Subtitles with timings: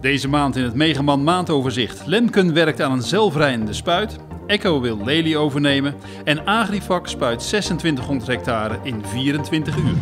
[0.00, 2.06] Deze maand in het Megaman maandoverzicht.
[2.06, 4.16] Lemken werkt aan een zelfrijdende spuit.
[4.46, 5.94] Echo wil Lely overnemen.
[6.24, 9.94] En Agrifac spuit 2600 hectare in 24 uur.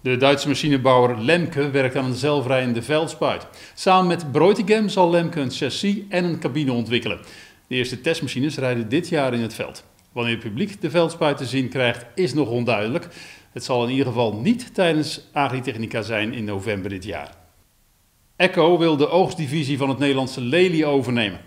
[0.00, 3.46] De Duitse machinebouwer Lemke werkt aan een zelfrijdende veldspuit.
[3.74, 7.18] Samen met Breutigem zal Lemke een chassis en een cabine ontwikkelen.
[7.66, 9.84] De eerste testmachines rijden dit jaar in het veld.
[10.12, 13.08] Wanneer het publiek de veldspuit te zien krijgt, is nog onduidelijk.
[13.52, 17.36] Het zal in ieder geval niet tijdens Agritechnica zijn in november dit jaar.
[18.36, 21.40] Echo wil de oogstdivisie van het Nederlandse Lely overnemen.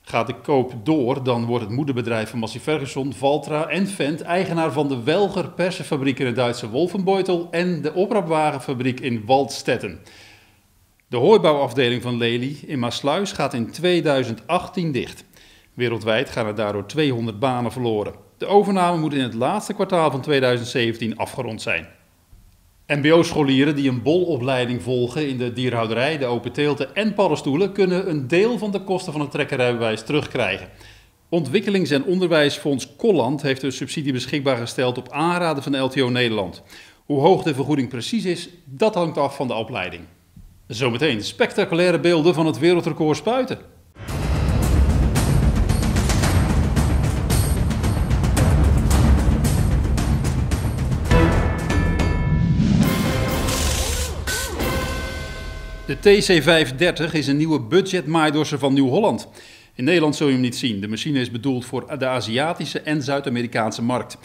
[0.00, 4.72] Gaat de koop door, dan wordt het moederbedrijf van Massey Ferguson, Valtra en Fendt eigenaar
[4.72, 10.00] van de Welger persenfabriek in het Duitse Wolfenbeutel en de opraapwagenfabriek in Waldstetten.
[11.08, 15.24] De hooibouwafdeling van Lely in Maasluis gaat in 2018 dicht.
[15.74, 18.25] Wereldwijd gaan er daardoor 200 banen verloren.
[18.38, 21.86] De overname moet in het laatste kwartaal van 2017 afgerond zijn.
[22.86, 28.28] MBO-scholieren die een bolopleiding volgen in de dierhouderij, de open teelten en paddenstoelen kunnen een
[28.28, 30.68] deel van de kosten van het trekkerrijbewijs terugkrijgen.
[31.28, 36.62] Ontwikkelings- en onderwijsfonds Colland heeft een subsidie beschikbaar gesteld op aanraden van LTO Nederland.
[37.04, 40.02] Hoe hoog de vergoeding precies is, dat hangt af van de opleiding.
[40.66, 43.58] Zometeen spectaculaire beelden van het wereldrecord spuiten.
[55.86, 59.28] De TC530 is een nieuwe budget maaidorser van Nieuw-Holland.
[59.74, 60.80] In Nederland zul je hem niet zien.
[60.80, 64.18] De machine is bedoeld voor de Aziatische en Zuid-Amerikaanse markt.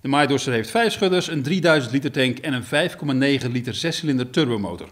[0.00, 4.88] De maaidorser heeft 5 schudders, een 3000 liter tank en een 5,9 liter 6-cilinder turbomotor.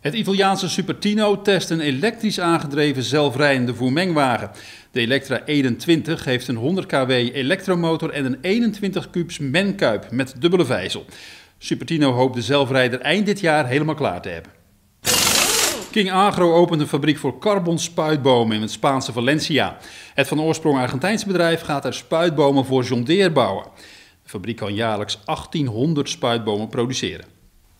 [0.00, 4.50] Het Italiaanse Supertino test een elektrisch aangedreven zelfrijdende voermengwagen.
[4.90, 10.64] De Electra 21 heeft een 100 kW elektromotor en een 21 kubus menkuip met dubbele
[10.64, 11.04] vijzel.
[11.58, 14.63] Supertino hoopt de zelfrijder eind dit jaar helemaal klaar te hebben.
[15.94, 19.76] King Agro opent een fabriek voor carbon-spuitbomen in het Spaanse Valencia.
[20.14, 23.64] Het van oorsprong Argentijnse bedrijf gaat er spuitbomen voor John Deere bouwen.
[24.22, 27.24] De fabriek kan jaarlijks 1800 spuitbomen produceren.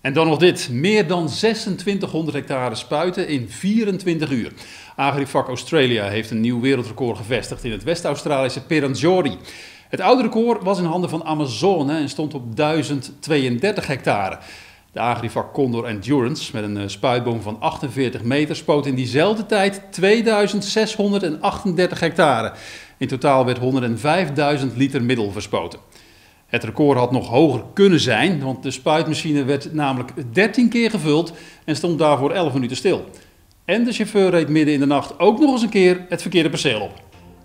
[0.00, 4.52] En dan nog dit: meer dan 2600 hectare spuiten in 24 uur.
[4.96, 9.38] Agrifac Australia heeft een nieuw wereldrecord gevestigd in het West-Australische Peranjori.
[9.88, 14.38] Het oude record was in handen van Amazone en stond op 1032 hectare.
[14.94, 19.82] De Agrivac Condor Endurance met een eh, spuitboom van 48 meter spoot in diezelfde tijd
[19.90, 22.52] 2638 hectare.
[22.98, 23.58] In totaal werd
[24.60, 25.78] 105.000 liter middel verspoten.
[26.46, 31.32] Het record had nog hoger kunnen zijn, want de spuitmachine werd namelijk 13 keer gevuld
[31.64, 33.04] en stond daarvoor 11 minuten stil.
[33.64, 36.48] En de chauffeur reed midden in de nacht ook nog eens een keer het verkeerde
[36.48, 37.02] perceel op.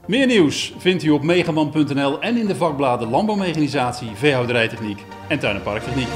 [0.08, 6.08] Meer nieuws vindt u op megaman.nl en in de vakbladen Landbouwmechanisatie, Veehouderijtechniek en Tuin- Parktechniek.